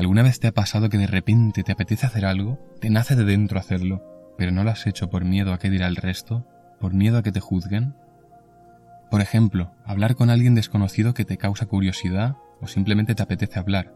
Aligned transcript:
¿Alguna 0.00 0.22
vez 0.22 0.40
te 0.40 0.48
ha 0.48 0.52
pasado 0.52 0.88
que 0.88 0.96
de 0.96 1.06
repente 1.06 1.62
te 1.62 1.72
apetece 1.72 2.06
hacer 2.06 2.24
algo, 2.24 2.58
te 2.80 2.88
nace 2.88 3.16
de 3.16 3.24
dentro 3.24 3.58
hacerlo, 3.58 4.02
pero 4.38 4.50
no 4.50 4.64
lo 4.64 4.70
has 4.70 4.86
hecho 4.86 5.10
por 5.10 5.26
miedo 5.26 5.52
a 5.52 5.58
qué 5.58 5.68
dirá 5.68 5.88
el 5.88 5.96
resto, 5.96 6.46
por 6.80 6.94
miedo 6.94 7.18
a 7.18 7.22
que 7.22 7.32
te 7.32 7.40
juzguen? 7.40 7.94
Por 9.10 9.20
ejemplo, 9.20 9.74
hablar 9.84 10.14
con 10.14 10.30
alguien 10.30 10.54
desconocido 10.54 11.12
que 11.12 11.26
te 11.26 11.36
causa 11.36 11.66
curiosidad 11.66 12.38
o 12.62 12.66
simplemente 12.66 13.14
te 13.14 13.22
apetece 13.22 13.58
hablar, 13.58 13.92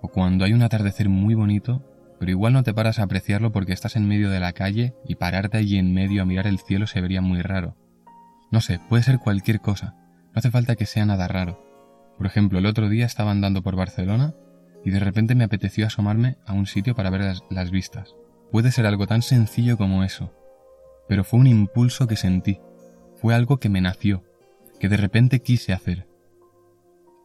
o 0.00 0.08
cuando 0.08 0.46
hay 0.46 0.54
un 0.54 0.62
atardecer 0.62 1.10
muy 1.10 1.34
bonito, 1.34 1.84
pero 2.18 2.30
igual 2.30 2.54
no 2.54 2.62
te 2.62 2.72
paras 2.72 2.98
a 2.98 3.02
apreciarlo 3.02 3.52
porque 3.52 3.74
estás 3.74 3.96
en 3.96 4.08
medio 4.08 4.30
de 4.30 4.40
la 4.40 4.54
calle 4.54 4.94
y 5.06 5.16
pararte 5.16 5.58
allí 5.58 5.76
en 5.76 5.92
medio 5.92 6.22
a 6.22 6.24
mirar 6.24 6.46
el 6.46 6.58
cielo 6.58 6.86
se 6.86 7.02
vería 7.02 7.20
muy 7.20 7.42
raro. 7.42 7.76
No 8.50 8.62
sé, 8.62 8.80
puede 8.88 9.02
ser 9.02 9.18
cualquier 9.18 9.60
cosa, 9.60 9.94
no 10.24 10.32
hace 10.36 10.50
falta 10.50 10.74
que 10.74 10.86
sea 10.86 11.04
nada 11.04 11.28
raro. 11.28 11.62
Por 12.16 12.26
ejemplo, 12.26 12.60
el 12.60 12.64
otro 12.64 12.88
día 12.88 13.04
estaba 13.04 13.30
andando 13.30 13.62
por 13.62 13.76
Barcelona 13.76 14.32
y 14.84 14.90
de 14.90 15.00
repente 15.00 15.34
me 15.34 15.44
apeteció 15.44 15.86
asomarme 15.86 16.36
a 16.46 16.52
un 16.52 16.66
sitio 16.66 16.94
para 16.94 17.10
ver 17.10 17.36
las, 17.50 17.70
vistas. 17.70 18.14
Puede 18.52 18.70
ser 18.70 18.86
algo 18.86 19.06
tan 19.06 19.22
sencillo 19.22 19.78
como 19.78 20.04
eso, 20.04 20.32
pero 21.08 21.24
fue 21.24 21.40
un 21.40 21.46
impulso 21.46 22.06
que 22.06 22.16
sentí, 22.16 22.60
fue 23.16 23.34
algo 23.34 23.58
que 23.58 23.70
me 23.70 23.80
nació, 23.80 24.22
que 24.78 24.88
de 24.88 24.98
repente 24.98 25.40
quise 25.40 25.72
hacer. 25.72 26.06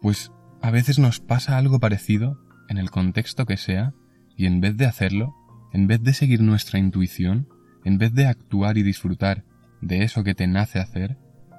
Pues 0.01 0.31
a 0.61 0.71
veces 0.71 0.99
nos 0.99 1.19
pasa 1.19 1.57
algo 1.57 1.79
parecido, 1.79 2.39
en 2.69 2.77
el 2.77 2.91
contexto 2.91 3.45
que 3.45 3.57
sea, 3.57 3.93
y 4.37 4.45
en 4.45 4.61
vez 4.61 4.77
de 4.77 4.85
hacerlo, 4.85 5.35
en 5.73 5.87
vez 5.87 6.01
de 6.01 6.13
seguir 6.13 6.41
nuestra 6.41 6.79
intuición, 6.79 7.49
en 7.83 7.97
vez 7.97 8.13
de 8.13 8.25
actuar 8.25 8.77
y 8.77 8.83
disfrutar 8.83 9.43
de 9.81 10.03
eso 10.03 10.23
que 10.23 10.35
te 10.35 10.47
nace 10.47 10.79
hacer, 10.79 11.17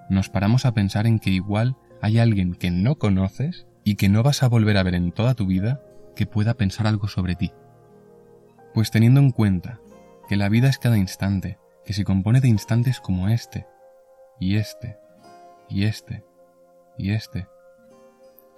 nos 0.09 0.31
paramos 0.31 0.65
a 0.65 0.73
pensar 0.73 1.07
en 1.07 1.19
que 1.19 1.31
igual 1.31 1.77
hay 2.01 2.19
alguien 2.19 2.55
que 2.55 2.71
no 2.71 2.97
conoces 2.97 3.67
y 3.85 3.97
que 3.97 4.09
no 4.09 4.23
vas 4.23 4.43
a 4.43 4.49
volver 4.49 4.77
a 4.77 4.83
ver 4.83 4.95
en 4.95 5.13
toda 5.13 5.35
tu 5.35 5.47
vida 5.47 5.83
que 6.21 6.27
pueda 6.27 6.53
pensar 6.53 6.87
algo 6.87 7.09
sobre 7.09 7.35
ti. 7.35 7.51
Pues 8.75 8.91
teniendo 8.91 9.21
en 9.21 9.31
cuenta 9.31 9.81
que 10.29 10.37
la 10.37 10.51
vida 10.51 10.69
es 10.69 10.77
cada 10.77 10.99
instante, 10.99 11.59
que 11.83 11.95
se 11.95 12.05
compone 12.05 12.43
de 12.43 12.49
instantes 12.49 13.01
como 13.01 13.31
este, 13.31 13.67
y 14.39 14.57
este, 14.57 14.99
y 15.71 15.85
este, 15.85 16.23
y 16.99 17.13
este. 17.13 17.49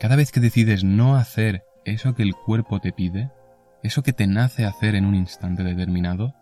Cada 0.00 0.16
vez 0.16 0.32
que 0.32 0.40
decides 0.40 0.82
no 0.82 1.14
hacer 1.14 1.64
eso 1.84 2.16
que 2.16 2.24
el 2.24 2.34
cuerpo 2.34 2.80
te 2.80 2.90
pide, 2.90 3.30
eso 3.84 4.02
que 4.02 4.12
te 4.12 4.26
nace 4.26 4.64
hacer 4.64 4.96
en 4.96 5.04
un 5.04 5.14
instante 5.14 5.62
determinado, 5.62 6.34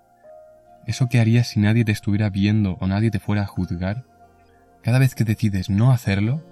eso 0.87 1.07
que 1.11 1.21
harías 1.21 1.49
si 1.49 1.61
nadie 1.61 1.85
te 1.85 1.93
estuviera 1.93 2.31
viendo 2.31 2.79
o 2.81 2.87
nadie 2.87 3.11
te 3.11 3.21
fuera 3.21 3.43
a 3.43 3.47
juzgar, 3.47 4.07
cada 4.83 4.99
vez 4.99 5.15
que 5.15 5.25
decides 5.25 5.69
no 5.69 5.93
hacerlo, 5.93 6.43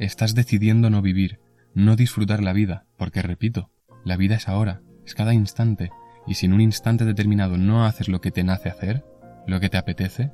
estás 0.00 0.34
decidiendo 0.34 0.90
no 0.90 1.00
vivir, 1.00 1.38
no 1.74 1.94
disfrutar 1.94 2.42
la 2.42 2.52
vida, 2.52 2.86
porque 2.96 3.22
repito, 3.22 3.70
la 4.06 4.16
vida 4.16 4.36
es 4.36 4.48
ahora, 4.48 4.82
es 5.04 5.14
cada 5.14 5.34
instante, 5.34 5.90
y 6.28 6.34
si 6.34 6.46
en 6.46 6.52
un 6.52 6.60
instante 6.60 7.04
determinado 7.04 7.58
no 7.58 7.84
haces 7.84 8.08
lo 8.08 8.20
que 8.20 8.30
te 8.30 8.44
nace 8.44 8.68
hacer, 8.68 9.04
lo 9.48 9.58
que 9.58 9.68
te 9.68 9.78
apetece, 9.78 10.30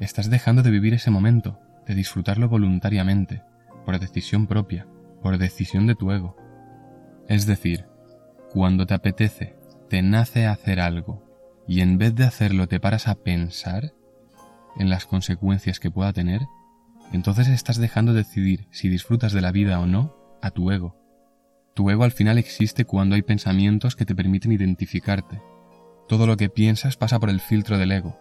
estás 0.00 0.28
dejando 0.28 0.64
de 0.64 0.72
vivir 0.72 0.92
ese 0.92 1.12
momento, 1.12 1.60
de 1.86 1.94
disfrutarlo 1.94 2.48
voluntariamente, 2.48 3.44
por 3.84 4.00
decisión 4.00 4.48
propia, 4.48 4.88
por 5.22 5.38
decisión 5.38 5.86
de 5.86 5.94
tu 5.94 6.10
ego. 6.10 6.36
Es 7.28 7.46
decir, 7.46 7.86
cuando 8.50 8.86
te 8.86 8.94
apetece, 8.94 9.56
te 9.88 10.02
nace 10.02 10.46
hacer 10.46 10.80
algo, 10.80 11.24
y 11.68 11.80
en 11.80 11.98
vez 11.98 12.16
de 12.16 12.24
hacerlo 12.24 12.66
te 12.66 12.80
paras 12.80 13.06
a 13.06 13.14
pensar 13.14 13.94
en 14.76 14.90
las 14.90 15.06
consecuencias 15.06 15.78
que 15.78 15.92
pueda 15.92 16.12
tener, 16.12 16.40
entonces 17.12 17.46
estás 17.46 17.76
dejando 17.76 18.14
decidir 18.14 18.66
si 18.72 18.88
disfrutas 18.88 19.32
de 19.32 19.42
la 19.42 19.52
vida 19.52 19.78
o 19.78 19.86
no 19.86 20.16
a 20.42 20.50
tu 20.50 20.72
ego. 20.72 21.01
Tu 21.74 21.88
ego 21.88 22.04
al 22.04 22.12
final 22.12 22.36
existe 22.36 22.84
cuando 22.84 23.14
hay 23.14 23.22
pensamientos 23.22 23.96
que 23.96 24.04
te 24.04 24.14
permiten 24.14 24.52
identificarte. 24.52 25.40
Todo 26.06 26.26
lo 26.26 26.36
que 26.36 26.50
piensas 26.50 26.96
pasa 26.96 27.18
por 27.18 27.30
el 27.30 27.40
filtro 27.40 27.78
del 27.78 27.92
ego. 27.92 28.18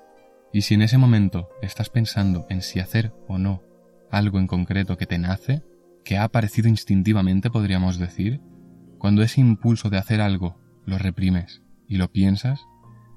Y 0.53 0.61
si 0.61 0.75
en 0.75 0.81
ese 0.81 0.97
momento 0.97 1.49
estás 1.61 1.89
pensando 1.89 2.45
en 2.49 2.61
si 2.61 2.79
hacer 2.79 3.13
o 3.27 3.37
no 3.37 3.63
algo 4.09 4.39
en 4.39 4.47
concreto 4.47 4.97
que 4.97 5.05
te 5.05 5.17
nace, 5.17 5.63
que 6.03 6.17
ha 6.17 6.23
aparecido 6.23 6.67
instintivamente 6.67 7.49
podríamos 7.49 7.97
decir, 7.97 8.41
cuando 8.97 9.23
ese 9.23 9.39
impulso 9.39 9.89
de 9.89 9.97
hacer 9.97 10.19
algo 10.19 10.59
lo 10.85 10.97
reprimes 10.97 11.61
y 11.87 11.95
lo 11.95 12.11
piensas, 12.11 12.61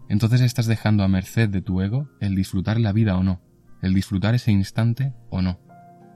entonces 0.08 0.40
estás 0.40 0.66
dejando 0.66 1.02
a 1.02 1.08
merced 1.08 1.48
de 1.48 1.62
tu 1.62 1.80
ego 1.80 2.08
el 2.20 2.34
disfrutar 2.36 2.78
la 2.78 2.92
vida 2.92 3.16
o 3.16 3.22
no, 3.22 3.40
el 3.82 3.94
disfrutar 3.94 4.34
ese 4.34 4.52
instante 4.52 5.14
o 5.30 5.42
no. 5.42 5.58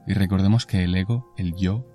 Y 0.07 0.13
recordemos 0.13 0.65
que 0.65 0.83
el 0.83 0.95
ego, 0.95 1.33
el 1.37 1.55
yo, 1.55 1.85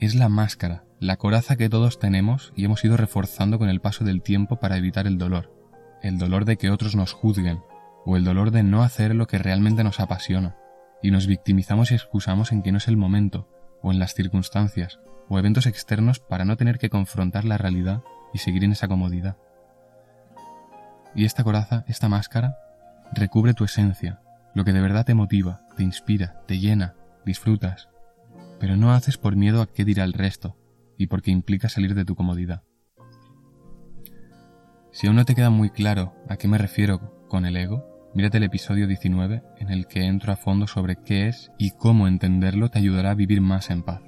es 0.00 0.14
la 0.14 0.28
máscara 0.28 0.84
la 1.02 1.16
coraza 1.16 1.56
que 1.56 1.68
todos 1.68 1.98
tenemos 1.98 2.52
y 2.54 2.64
hemos 2.64 2.84
ido 2.84 2.96
reforzando 2.96 3.58
con 3.58 3.68
el 3.68 3.80
paso 3.80 4.04
del 4.04 4.22
tiempo 4.22 4.60
para 4.60 4.76
evitar 4.76 5.08
el 5.08 5.18
dolor, 5.18 5.52
el 6.00 6.16
dolor 6.16 6.44
de 6.44 6.56
que 6.56 6.70
otros 6.70 6.94
nos 6.94 7.12
juzguen, 7.12 7.60
o 8.06 8.16
el 8.16 8.22
dolor 8.22 8.52
de 8.52 8.62
no 8.62 8.84
hacer 8.84 9.12
lo 9.16 9.26
que 9.26 9.38
realmente 9.38 9.82
nos 9.82 9.98
apasiona, 9.98 10.54
y 11.02 11.10
nos 11.10 11.26
victimizamos 11.26 11.90
y 11.90 11.94
excusamos 11.94 12.52
en 12.52 12.62
que 12.62 12.70
no 12.70 12.78
es 12.78 12.86
el 12.86 12.96
momento, 12.96 13.48
o 13.82 13.90
en 13.90 13.98
las 13.98 14.14
circunstancias, 14.14 15.00
o 15.28 15.40
eventos 15.40 15.66
externos 15.66 16.20
para 16.20 16.44
no 16.44 16.56
tener 16.56 16.78
que 16.78 16.88
confrontar 16.88 17.44
la 17.44 17.58
realidad 17.58 18.04
y 18.32 18.38
seguir 18.38 18.62
en 18.62 18.70
esa 18.70 18.86
comodidad. 18.86 19.36
Y 21.16 21.24
esta 21.24 21.42
coraza, 21.42 21.84
esta 21.88 22.08
máscara, 22.08 22.58
recubre 23.12 23.54
tu 23.54 23.64
esencia, 23.64 24.20
lo 24.54 24.64
que 24.64 24.72
de 24.72 24.80
verdad 24.80 25.04
te 25.04 25.14
motiva, 25.14 25.62
te 25.76 25.82
inspira, 25.82 26.44
te 26.46 26.60
llena, 26.60 26.94
disfrutas, 27.26 27.88
pero 28.60 28.76
no 28.76 28.92
haces 28.92 29.18
por 29.18 29.34
miedo 29.34 29.62
a 29.62 29.66
qué 29.66 29.84
dirá 29.84 30.04
el 30.04 30.12
resto, 30.12 30.61
y 31.02 31.06
porque 31.08 31.30
implica 31.30 31.68
salir 31.68 31.94
de 31.94 32.04
tu 32.04 32.14
comodidad. 32.14 32.62
Si 34.92 35.06
aún 35.06 35.16
no 35.16 35.24
te 35.24 35.34
queda 35.34 35.50
muy 35.50 35.70
claro 35.70 36.14
a 36.28 36.36
qué 36.36 36.46
me 36.48 36.58
refiero 36.58 37.26
con 37.28 37.44
el 37.44 37.56
ego, 37.56 38.10
mírate 38.14 38.36
el 38.36 38.44
episodio 38.44 38.86
19 38.86 39.42
en 39.58 39.70
el 39.70 39.86
que 39.86 40.04
entro 40.04 40.32
a 40.32 40.36
fondo 40.36 40.66
sobre 40.66 40.96
qué 41.02 41.28
es 41.28 41.50
y 41.58 41.70
cómo 41.72 42.06
entenderlo 42.06 42.68
te 42.68 42.78
ayudará 42.78 43.10
a 43.10 43.14
vivir 43.14 43.40
más 43.40 43.70
en 43.70 43.82
paz. 43.82 44.02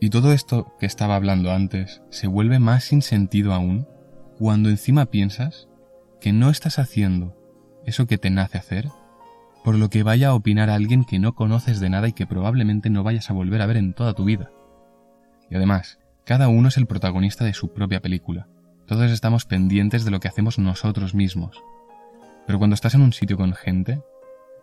Y 0.00 0.08
todo 0.08 0.32
esto 0.32 0.74
que 0.78 0.86
estaba 0.86 1.16
hablando 1.16 1.52
antes 1.52 2.00
se 2.08 2.26
vuelve 2.26 2.58
más 2.58 2.84
sin 2.84 3.02
sentido 3.02 3.52
aún 3.52 3.86
cuando 4.38 4.70
encima 4.70 5.06
piensas 5.06 5.68
que 6.22 6.32
no 6.32 6.48
estás 6.48 6.78
haciendo 6.78 7.36
eso 7.84 8.06
que 8.06 8.16
te 8.16 8.30
nace 8.30 8.56
hacer, 8.56 8.88
por 9.62 9.74
lo 9.74 9.90
que 9.90 10.04
vaya 10.04 10.28
a 10.28 10.34
opinar 10.34 10.70
alguien 10.70 11.04
que 11.04 11.18
no 11.18 11.34
conoces 11.34 11.80
de 11.80 11.90
nada 11.90 12.08
y 12.08 12.12
que 12.14 12.26
probablemente 12.26 12.88
no 12.88 13.02
vayas 13.02 13.28
a 13.28 13.34
volver 13.34 13.60
a 13.60 13.66
ver 13.66 13.76
en 13.76 13.92
toda 13.92 14.14
tu 14.14 14.24
vida. 14.24 14.50
Y 15.50 15.56
además, 15.56 15.98
cada 16.24 16.48
uno 16.48 16.68
es 16.68 16.76
el 16.76 16.86
protagonista 16.86 17.44
de 17.44 17.54
su 17.54 17.72
propia 17.72 18.00
película. 18.00 18.48
Todos 18.86 19.10
estamos 19.10 19.44
pendientes 19.44 20.04
de 20.04 20.10
lo 20.10 20.20
que 20.20 20.28
hacemos 20.28 20.58
nosotros 20.58 21.14
mismos. 21.14 21.62
Pero 22.46 22.58
cuando 22.58 22.74
estás 22.74 22.94
en 22.94 23.02
un 23.02 23.12
sitio 23.12 23.36
con 23.36 23.52
gente, 23.54 24.02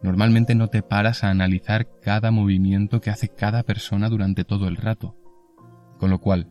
normalmente 0.01 0.55
no 0.55 0.69
te 0.69 0.81
paras 0.81 1.23
a 1.23 1.29
analizar 1.29 1.87
cada 2.01 2.31
movimiento 2.31 3.01
que 3.01 3.09
hace 3.09 3.29
cada 3.29 3.63
persona 3.63 4.09
durante 4.09 4.43
todo 4.43 4.67
el 4.67 4.77
rato. 4.77 5.15
Con 5.97 6.09
lo 6.09 6.19
cual, 6.19 6.49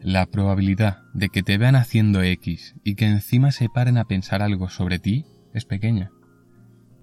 la 0.00 0.26
probabilidad 0.26 0.98
de 1.14 1.30
que 1.30 1.42
te 1.42 1.56
vean 1.56 1.76
haciendo 1.76 2.22
X 2.22 2.74
y 2.84 2.94
que 2.94 3.06
encima 3.06 3.52
se 3.52 3.68
paren 3.68 3.98
a 3.98 4.04
pensar 4.04 4.42
algo 4.42 4.68
sobre 4.68 4.98
ti 4.98 5.24
es 5.54 5.64
pequeña. 5.64 6.10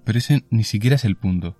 Pero 0.03 0.19
ese 0.19 0.45
ni 0.49 0.63
siquiera 0.63 0.95
es 0.95 1.05
el 1.05 1.15
punto. 1.15 1.57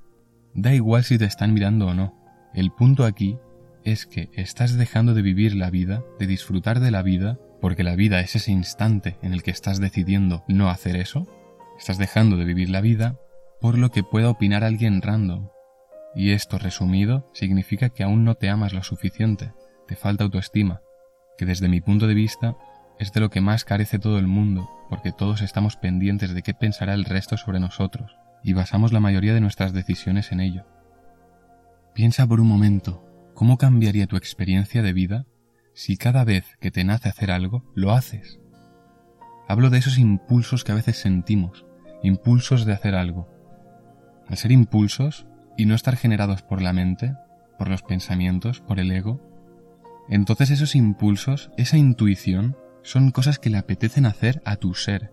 Da 0.53 0.73
igual 0.73 1.03
si 1.03 1.17
te 1.17 1.25
están 1.25 1.53
mirando 1.53 1.87
o 1.87 1.93
no. 1.93 2.15
El 2.53 2.71
punto 2.71 3.05
aquí 3.05 3.37
es 3.83 4.05
que 4.05 4.29
estás 4.33 4.77
dejando 4.77 5.13
de 5.13 5.21
vivir 5.21 5.55
la 5.55 5.69
vida, 5.69 6.03
de 6.19 6.27
disfrutar 6.27 6.79
de 6.79 6.91
la 6.91 7.01
vida, 7.01 7.39
porque 7.59 7.83
la 7.83 7.95
vida 7.95 8.19
es 8.19 8.35
ese 8.35 8.51
instante 8.51 9.17
en 9.21 9.33
el 9.33 9.43
que 9.43 9.51
estás 9.51 9.79
decidiendo 9.79 10.43
no 10.47 10.69
hacer 10.69 10.95
eso. 10.95 11.27
Estás 11.77 11.97
dejando 11.97 12.37
de 12.37 12.45
vivir 12.45 12.69
la 12.69 12.81
vida 12.81 13.17
por 13.59 13.77
lo 13.77 13.91
que 13.91 14.03
pueda 14.03 14.29
opinar 14.29 14.63
alguien 14.63 15.01
random. 15.01 15.49
Y 16.15 16.31
esto 16.31 16.57
resumido 16.57 17.29
significa 17.33 17.89
que 17.89 18.03
aún 18.03 18.23
no 18.23 18.35
te 18.35 18.49
amas 18.49 18.73
lo 18.73 18.83
suficiente, 18.83 19.53
te 19.87 19.95
falta 19.95 20.23
autoestima, 20.23 20.81
que 21.37 21.45
desde 21.45 21.69
mi 21.69 21.79
punto 21.79 22.07
de 22.07 22.13
vista 22.13 22.57
es 22.99 23.13
de 23.13 23.19
lo 23.19 23.29
que 23.29 23.41
más 23.41 23.63
carece 23.63 23.99
todo 23.99 24.19
el 24.19 24.27
mundo, 24.27 24.69
porque 24.89 25.11
todos 25.11 25.41
estamos 25.41 25.77
pendientes 25.77 26.33
de 26.33 26.41
qué 26.41 26.53
pensará 26.53 26.93
el 26.93 27.05
resto 27.05 27.37
sobre 27.37 27.59
nosotros, 27.59 28.15
y 28.43 28.53
basamos 28.53 28.91
la 28.91 28.99
mayoría 28.99 29.33
de 29.33 29.41
nuestras 29.41 29.73
decisiones 29.73 30.31
en 30.31 30.41
ello. 30.41 30.65
Piensa 31.93 32.27
por 32.27 32.41
un 32.41 32.47
momento 32.47 33.10
¿Cómo 33.41 33.57
cambiaría 33.57 34.05
tu 34.05 34.17
experiencia 34.17 34.83
de 34.83 34.93
vida 34.93 35.25
si 35.73 35.97
cada 35.97 36.23
vez 36.23 36.45
que 36.59 36.69
te 36.69 36.83
nace 36.83 37.09
hacer 37.09 37.31
algo, 37.31 37.63
lo 37.73 37.91
haces? 37.91 38.39
Hablo 39.47 39.71
de 39.71 39.79
esos 39.79 39.97
impulsos 39.97 40.63
que 40.63 40.73
a 40.73 40.75
veces 40.75 40.97
sentimos, 40.97 41.65
impulsos 42.03 42.65
de 42.65 42.73
hacer 42.73 42.93
algo. 42.93 43.27
Al 44.27 44.37
ser 44.37 44.51
impulsos 44.51 45.25
y 45.57 45.65
no 45.65 45.73
estar 45.73 45.95
generados 45.95 46.43
por 46.43 46.61
la 46.61 46.71
mente, 46.71 47.15
por 47.57 47.67
los 47.67 47.81
pensamientos, 47.81 48.59
por 48.59 48.79
el 48.79 48.91
ego, 48.91 49.19
entonces 50.07 50.51
esos 50.51 50.75
impulsos, 50.75 51.49
esa 51.57 51.77
intuición, 51.77 52.55
son 52.83 53.09
cosas 53.09 53.39
que 53.39 53.49
le 53.49 53.57
apetecen 53.57 54.05
hacer 54.05 54.43
a 54.45 54.57
tu 54.57 54.75
ser, 54.75 55.11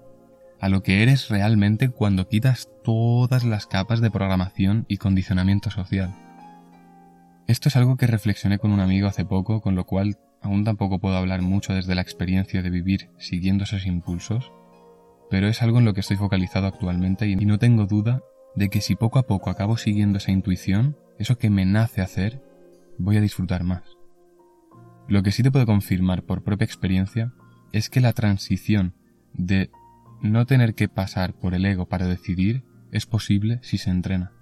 a 0.61 0.69
lo 0.69 0.83
que 0.83 1.03
eres 1.03 1.31
realmente 1.31 1.89
cuando 1.89 2.29
quitas 2.29 2.69
todas 2.85 3.45
las 3.45 3.67
capas 3.67 4.03
de 4.03 4.11
programación 4.11 4.85
y 4.87 4.99
condicionamiento 4.99 5.71
social. 5.71 6.28
Esto 7.49 7.71
es 7.71 7.77
algo 7.77 7.97
que 7.97 8.07
reflexioné 8.07 8.59
con 8.59 8.73
un 8.73 8.81
amigo 8.81 9.09
hace 9.09 9.25
poco, 9.25 9.63
con 9.63 9.75
lo 9.75 9.87
cual 9.87 10.19
aún 10.43 10.65
tampoco 10.65 10.99
puedo 10.99 11.17
hablar 11.17 11.41
mucho 11.41 11.73
desde 11.73 11.95
la 11.95 12.03
experiencia 12.03 12.61
de 12.61 12.69
vivir 12.69 13.09
siguiendo 13.17 13.65
esos 13.65 13.87
impulsos, 13.87 14.53
pero 15.31 15.49
es 15.49 15.63
algo 15.63 15.79
en 15.79 15.87
lo 15.87 15.95
que 15.95 16.01
estoy 16.01 16.19
focalizado 16.19 16.67
actualmente 16.67 17.27
y 17.27 17.37
no 17.37 17.59
tengo 17.59 17.87
duda 17.87 18.21
de 18.55 18.69
que 18.69 18.83
si 18.83 18.97
poco 18.97 19.19
a 19.19 19.27
poco 19.27 19.49
acabo 19.49 19.79
siguiendo 19.79 20.19
esa 20.19 20.31
intuición, 20.31 20.99
eso 21.19 21.39
que 21.39 21.49
me 21.49 21.65
nace 21.65 22.03
hacer, 22.03 22.43
voy 22.99 23.17
a 23.17 23.23
disfrutar 23.23 23.65
más. 23.65 23.97
Lo 25.09 25.23
que 25.23 25.33
sí 25.33 25.43
te 25.43 25.51
puedo 25.51 25.65
confirmar 25.65 26.25
por 26.25 26.45
propia 26.45 26.67
experiencia 26.67 27.33
es 27.73 27.89
que 27.89 28.03
la 28.03 28.13
transición 28.13 28.93
de 29.33 29.71
no 30.21 30.45
tener 30.45 30.75
que 30.75 30.91
pasar 30.91 31.33
por 31.33 31.55
el 31.55 31.65
ego 31.65 31.89
para 31.89 32.09
decidir 32.09 32.63
es 32.93 33.07
posible 33.07 33.59
si 33.63 33.79
se 33.79 33.89
entrena. 33.89 34.33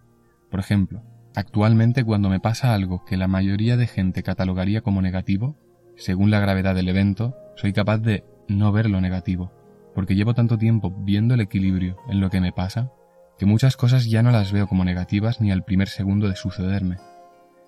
Por 0.50 0.58
ejemplo, 0.58 1.04
actualmente 1.36 2.02
cuando 2.02 2.30
me 2.30 2.40
pasa 2.40 2.74
algo 2.74 3.04
que 3.04 3.18
la 3.18 3.28
mayoría 3.28 3.76
de 3.76 3.86
gente 3.86 4.22
catalogaría 4.22 4.80
como 4.80 5.02
negativo, 5.02 5.54
según 5.94 6.30
la 6.30 6.40
gravedad 6.40 6.74
del 6.74 6.88
evento, 6.88 7.36
soy 7.56 7.74
capaz 7.74 7.98
de 7.98 8.24
no 8.48 8.72
ver 8.72 8.88
lo 8.88 9.02
negativo, 9.02 9.52
porque 9.94 10.14
llevo 10.14 10.32
tanto 10.32 10.56
tiempo 10.56 10.90
viendo 10.90 11.34
el 11.34 11.42
equilibrio 11.42 11.98
en 12.08 12.20
lo 12.20 12.30
que 12.30 12.40
me 12.40 12.52
pasa, 12.52 12.90
que 13.38 13.44
muchas 13.44 13.76
cosas 13.76 14.06
ya 14.06 14.22
no 14.22 14.30
las 14.30 14.50
veo 14.50 14.66
como 14.66 14.84
negativas 14.84 15.42
ni 15.42 15.52
al 15.52 15.62
primer 15.62 15.88
segundo 15.88 16.26
de 16.26 16.36
sucederme. 16.36 16.96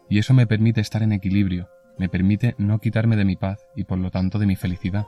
Y 0.08 0.18
eso 0.18 0.32
me 0.32 0.46
permite 0.46 0.80
estar 0.80 1.02
en 1.02 1.12
equilibrio, 1.12 1.68
me 1.98 2.08
permite 2.08 2.54
no 2.56 2.78
quitarme 2.78 3.16
de 3.16 3.26
mi 3.26 3.36
paz 3.36 3.58
y 3.76 3.84
por 3.84 3.98
lo 3.98 4.10
tanto 4.10 4.38
de 4.38 4.46
mi 4.46 4.56
felicidad. 4.56 5.04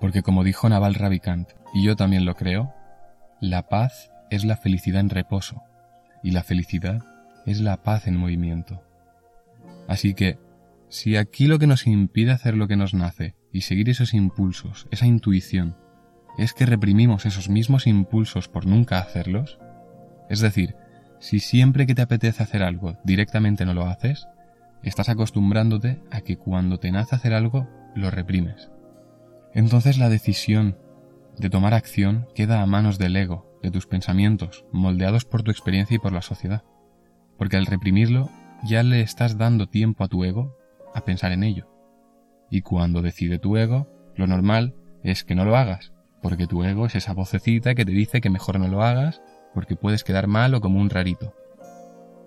Porque 0.00 0.22
como 0.22 0.44
dijo 0.44 0.68
Naval 0.68 0.94
Ravikant, 0.94 1.48
y 1.74 1.84
yo 1.84 1.96
también 1.96 2.24
lo 2.24 2.36
creo, 2.36 2.72
la 3.40 3.66
paz 3.68 4.12
es 4.30 4.44
la 4.44 4.56
felicidad 4.56 5.00
en 5.00 5.10
reposo, 5.10 5.62
y 6.22 6.30
la 6.30 6.44
felicidad 6.44 7.02
es 7.46 7.60
la 7.60 7.82
paz 7.82 8.06
en 8.06 8.16
movimiento. 8.16 8.82
Así 9.88 10.14
que, 10.14 10.38
si 10.88 11.16
aquí 11.16 11.46
lo 11.46 11.58
que 11.58 11.66
nos 11.66 11.86
impide 11.86 12.32
hacer 12.32 12.56
lo 12.56 12.68
que 12.68 12.76
nos 12.76 12.92
nace 12.92 13.34
y 13.52 13.62
seguir 13.62 13.88
esos 13.88 14.14
impulsos, 14.14 14.86
esa 14.90 15.06
intuición, 15.06 15.76
es 16.36 16.52
que 16.52 16.66
reprimimos 16.66 17.24
esos 17.24 17.48
mismos 17.48 17.86
impulsos 17.86 18.48
por 18.48 18.66
nunca 18.66 18.98
hacerlos, 18.98 19.58
es 20.28 20.40
decir, 20.40 20.76
si 21.18 21.40
siempre 21.40 21.86
que 21.86 21.94
te 21.94 22.02
apetece 22.02 22.42
hacer 22.42 22.62
algo 22.62 22.98
directamente 23.04 23.64
no 23.64 23.74
lo 23.74 23.86
haces, 23.86 24.26
estás 24.82 25.08
acostumbrándote 25.08 26.00
a 26.10 26.20
que 26.20 26.36
cuando 26.36 26.78
te 26.78 26.92
nace 26.92 27.16
hacer 27.16 27.32
algo, 27.32 27.68
lo 27.94 28.10
reprimes. 28.10 28.70
Entonces 29.54 29.98
la 29.98 30.10
decisión 30.10 30.76
de 31.38 31.50
tomar 31.50 31.74
acción 31.74 32.28
queda 32.34 32.60
a 32.60 32.66
manos 32.66 32.98
del 32.98 33.16
ego, 33.16 33.58
de 33.62 33.70
tus 33.70 33.86
pensamientos, 33.86 34.64
moldeados 34.72 35.24
por 35.24 35.42
tu 35.42 35.50
experiencia 35.50 35.96
y 35.96 35.98
por 35.98 36.12
la 36.12 36.22
sociedad. 36.22 36.64
Porque 37.38 37.56
al 37.56 37.66
reprimirlo, 37.66 38.30
ya 38.64 38.82
le 38.82 39.00
estás 39.00 39.38
dando 39.38 39.68
tiempo 39.68 40.04
a 40.04 40.08
tu 40.08 40.24
ego 40.24 40.56
a 40.94 41.02
pensar 41.02 41.32
en 41.32 41.42
ello. 41.44 41.68
Y 42.50 42.62
cuando 42.62 43.02
decide 43.02 43.38
tu 43.38 43.56
ego, 43.56 43.88
lo 44.16 44.26
normal 44.26 44.74
es 45.02 45.24
que 45.24 45.34
no 45.34 45.44
lo 45.44 45.56
hagas, 45.56 45.92
porque 46.22 46.46
tu 46.46 46.64
ego 46.64 46.86
es 46.86 46.94
esa 46.94 47.12
vocecita 47.12 47.74
que 47.74 47.84
te 47.84 47.92
dice 47.92 48.20
que 48.20 48.30
mejor 48.30 48.58
no 48.58 48.68
lo 48.68 48.82
hagas, 48.82 49.20
porque 49.54 49.76
puedes 49.76 50.04
quedar 50.04 50.26
mal 50.26 50.54
o 50.54 50.60
como 50.60 50.80
un 50.80 50.90
rarito. 50.90 51.34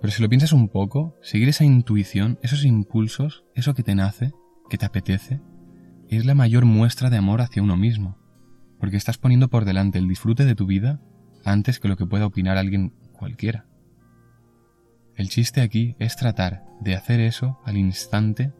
Pero 0.01 0.11
si 0.11 0.21
lo 0.21 0.29
piensas 0.29 0.53
un 0.53 0.69
poco, 0.69 1.17
seguir 1.21 1.49
esa 1.49 1.65
intuición, 1.65 2.39
esos 2.41 2.63
impulsos, 2.63 3.43
eso 3.53 3.73
que 3.73 3.83
te 3.83 3.95
nace, 3.95 4.31
que 4.69 4.77
te 4.77 4.85
apetece, 4.85 5.41
es 6.07 6.25
la 6.25 6.35
mayor 6.35 6.65
muestra 6.65 7.09
de 7.09 7.17
amor 7.17 7.41
hacia 7.41 7.61
uno 7.61 7.75
mismo, 7.75 8.17
porque 8.79 8.97
estás 8.97 9.17
poniendo 9.17 9.49
por 9.49 9.65
delante 9.65 9.99
el 9.99 10.07
disfrute 10.07 10.45
de 10.45 10.55
tu 10.55 10.65
vida 10.65 11.01
antes 11.43 11.79
que 11.79 11.87
lo 11.87 11.97
que 11.97 12.05
pueda 12.05 12.25
opinar 12.25 12.57
alguien 12.57 12.93
cualquiera. 13.13 13.65
El 15.19 15.29
chiste 15.29 15.61
aquí 15.61 15.95
es 15.99 16.15
tratar 16.15 16.63
de 16.79 16.95
hacer 16.95 17.19
eso 17.19 17.59
al 17.65 17.75
instante 17.75 18.53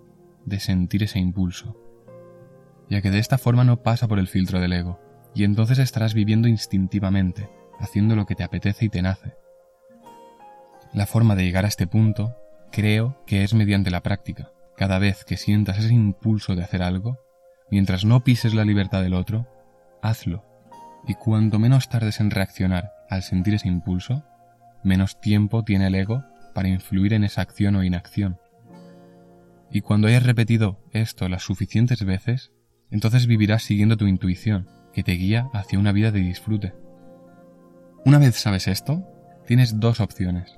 de 0.45 0.59
sentir 0.59 1.03
ese 1.03 1.17
impulso, 1.17 1.75
ya 2.89 3.01
que 3.01 3.09
de 3.09 3.19
esta 3.19 3.37
forma 3.37 3.63
no 3.63 3.81
pasa 3.81 4.07
por 4.07 4.19
el 4.19 4.27
filtro 4.27 4.59
del 4.59 4.73
ego, 4.73 4.99
y 5.33 5.45
entonces 5.45 5.79
estarás 5.79 6.13
viviendo 6.13 6.49
instintivamente, 6.49 7.49
haciendo 7.79 8.15
lo 8.17 8.25
que 8.25 8.35
te 8.35 8.43
apetece 8.43 8.85
y 8.85 8.89
te 8.89 9.01
nace. 9.01 9.35
La 10.93 11.05
forma 11.05 11.35
de 11.35 11.45
llegar 11.45 11.63
a 11.63 11.69
este 11.69 11.87
punto 11.87 12.35
creo 12.73 13.23
que 13.25 13.43
es 13.43 13.53
mediante 13.53 13.89
la 13.89 14.03
práctica. 14.03 14.51
Cada 14.75 14.99
vez 14.99 15.23
que 15.23 15.37
sientas 15.37 15.79
ese 15.79 15.93
impulso 15.93 16.55
de 16.55 16.63
hacer 16.63 16.83
algo, 16.83 17.19
Mientras 17.71 18.03
no 18.03 18.23
pises 18.23 18.55
la 18.55 18.65
libertad 18.65 19.03
del 19.03 19.13
otro, 19.13 19.47
hazlo. 20.01 20.43
Y 21.07 21.13
cuanto 21.13 21.59
menos 21.59 21.87
tardes 21.87 22.19
en 22.19 22.31
reaccionar 22.31 22.93
al 23.09 23.21
sentir 23.21 23.53
ese 23.53 23.67
impulso, 23.67 24.23
menos 24.83 25.21
tiempo 25.21 25.63
tiene 25.63 25.87
el 25.87 25.95
ego 25.95 26.23
para 26.53 26.69
influir 26.69 27.13
en 27.13 27.23
esa 27.23 27.41
acción 27.41 27.75
o 27.75 27.83
inacción. 27.83 28.37
Y 29.71 29.81
cuando 29.81 30.07
hayas 30.07 30.23
repetido 30.23 30.79
esto 30.91 31.29
las 31.29 31.43
suficientes 31.43 32.03
veces, 32.03 32.51
entonces 32.91 33.27
vivirás 33.27 33.63
siguiendo 33.63 33.97
tu 33.97 34.07
intuición, 34.07 34.67
que 34.93 35.03
te 35.03 35.11
guía 35.13 35.49
hacia 35.53 35.79
una 35.79 35.91
vida 35.91 36.11
de 36.11 36.19
disfrute. 36.19 36.73
Una 38.05 38.17
vez 38.17 38.35
sabes 38.35 38.67
esto, 38.67 39.05
tienes 39.45 39.79
dos 39.79 39.99
opciones. 39.99 40.57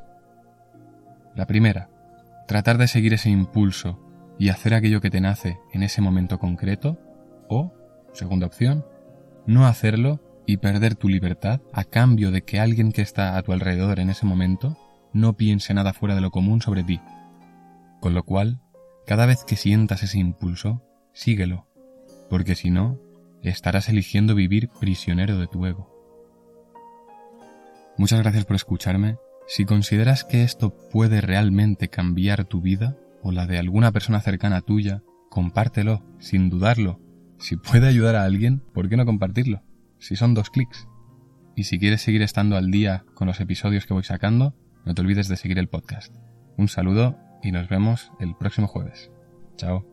La 1.35 1.47
primera, 1.47 1.89
tratar 2.47 2.77
de 2.77 2.88
seguir 2.88 3.13
ese 3.13 3.29
impulso 3.29 3.99
y 4.38 4.49
hacer 4.49 4.73
aquello 4.73 5.01
que 5.01 5.09
te 5.09 5.21
nace 5.21 5.57
en 5.73 5.83
ese 5.83 6.01
momento 6.01 6.39
concreto, 6.39 6.99
o, 7.49 7.73
segunda 8.13 8.47
opción, 8.47 8.85
no 9.45 9.65
hacerlo 9.65 10.21
y 10.45 10.57
perder 10.57 10.95
tu 10.95 11.09
libertad 11.09 11.61
a 11.73 11.83
cambio 11.83 12.31
de 12.31 12.43
que 12.43 12.59
alguien 12.59 12.91
que 12.91 13.01
está 13.01 13.38
a 13.38 13.43
tu 13.43 13.51
alrededor 13.51 13.99
en 13.99 14.09
ese 14.09 14.25
momento 14.25 14.77
no 15.13 15.38
piense 15.38 15.74
nada 15.74 15.94
fuera 15.94 16.16
de 16.16 16.22
lo 16.22 16.31
común 16.31 16.62
sobre 16.62 16.84
ti. 16.84 17.02
Con 18.00 18.13
lo 18.13 18.24
cual, 18.24 18.62
cada 19.06 19.25
vez 19.25 19.44
que 19.44 19.56
sientas 19.56 20.04
ese 20.04 20.19
impulso, 20.19 20.84
síguelo, 21.13 21.68
porque 22.30 22.56
si 22.56 22.69
no, 22.69 23.00
estarás 23.42 23.90
eligiendo 23.90 24.36
vivir 24.36 24.69
prisionero 24.80 25.38
de 25.38 25.48
tu 25.48 25.66
ego. 25.66 25.92
Muchas 27.98 28.19
gracias 28.19 28.46
por 28.46 28.56
escucharme. 28.56 29.18
Si 29.48 29.66
consideras 29.66 30.24
que 30.24 30.44
esto 30.44 30.74
puede 30.92 31.22
realmente 31.22 31.90
cambiar 31.90 32.46
tu 32.46 32.62
vida, 32.62 32.98
o 33.22 33.31
la 33.31 33.48
de 33.48 33.60
alguna 33.60 33.92
persona 33.92 34.22
cercana 34.22 34.62
tuya, 34.62 35.04
compártelo, 35.30 36.04
sin 36.19 36.50
dudarlo. 36.50 37.00
Si 37.38 37.58
puede 37.58 37.88
ayudar 37.88 38.16
a 38.16 38.24
alguien, 38.24 38.63
¿por 38.74 38.90
qué 38.90 38.98
no 38.98 39.06
compartirlo? 39.06 39.62
Si 40.00 40.16
son 40.16 40.34
dos 40.34 40.50
clics. 40.50 40.88
Y 41.56 41.66
si 41.66 41.80
quieres 41.80 42.02
seguir 42.02 42.22
estando 42.22 42.56
al 42.56 42.72
día 42.72 43.04
con 43.13 43.28
los 43.28 43.40
episodios 43.40 43.86
que 43.86 43.94
voy 43.94 44.04
sacando, 44.04 44.56
no 44.86 44.94
te 44.94 45.01
olvides 45.01 45.28
de 45.28 45.38
seguir 45.38 45.60
el 45.60 45.69
podcast. 45.69 46.13
Un 46.57 46.68
saludo 46.68 47.18
y 47.44 47.51
nos 47.51 47.69
vemos 47.69 48.12
el 48.19 48.36
próximo 48.36 48.68
jueves. 48.68 49.12
Chao. 49.57 49.90